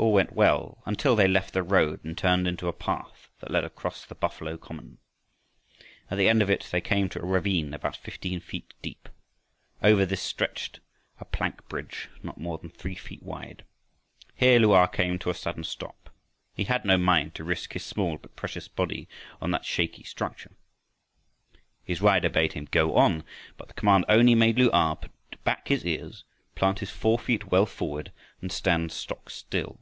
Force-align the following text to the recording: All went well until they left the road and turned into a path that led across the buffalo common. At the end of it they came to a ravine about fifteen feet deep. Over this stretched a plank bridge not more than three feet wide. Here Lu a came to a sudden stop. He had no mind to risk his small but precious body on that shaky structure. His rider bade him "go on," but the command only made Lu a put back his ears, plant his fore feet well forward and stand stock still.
All 0.00 0.12
went 0.12 0.32
well 0.32 0.80
until 0.86 1.16
they 1.16 1.26
left 1.26 1.52
the 1.54 1.62
road 1.64 2.04
and 2.04 2.16
turned 2.16 2.46
into 2.46 2.68
a 2.68 2.72
path 2.72 3.30
that 3.40 3.50
led 3.50 3.64
across 3.64 4.04
the 4.06 4.14
buffalo 4.14 4.56
common. 4.56 4.98
At 6.08 6.18
the 6.18 6.28
end 6.28 6.40
of 6.40 6.48
it 6.48 6.68
they 6.70 6.80
came 6.80 7.08
to 7.08 7.18
a 7.20 7.26
ravine 7.26 7.74
about 7.74 7.96
fifteen 7.96 8.38
feet 8.38 8.72
deep. 8.80 9.08
Over 9.82 10.06
this 10.06 10.22
stretched 10.22 10.78
a 11.18 11.24
plank 11.24 11.66
bridge 11.68 12.10
not 12.22 12.38
more 12.38 12.58
than 12.58 12.70
three 12.70 12.94
feet 12.94 13.24
wide. 13.24 13.64
Here 14.36 14.60
Lu 14.60 14.72
a 14.72 14.86
came 14.86 15.18
to 15.18 15.30
a 15.30 15.34
sudden 15.34 15.64
stop. 15.64 16.10
He 16.54 16.62
had 16.64 16.84
no 16.84 16.96
mind 16.96 17.34
to 17.34 17.42
risk 17.42 17.72
his 17.72 17.84
small 17.84 18.18
but 18.18 18.36
precious 18.36 18.68
body 18.68 19.08
on 19.40 19.50
that 19.50 19.64
shaky 19.66 20.04
structure. 20.04 20.52
His 21.82 22.00
rider 22.00 22.28
bade 22.30 22.52
him 22.52 22.68
"go 22.70 22.94
on," 22.94 23.24
but 23.56 23.66
the 23.66 23.74
command 23.74 24.04
only 24.08 24.36
made 24.36 24.58
Lu 24.60 24.70
a 24.72 24.94
put 24.94 25.42
back 25.42 25.66
his 25.66 25.84
ears, 25.84 26.22
plant 26.54 26.78
his 26.78 26.90
fore 26.90 27.18
feet 27.18 27.50
well 27.50 27.66
forward 27.66 28.12
and 28.40 28.52
stand 28.52 28.92
stock 28.92 29.28
still. 29.28 29.80